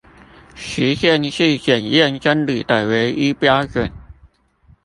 [0.55, 3.91] 實踐是檢驗真理的唯一標準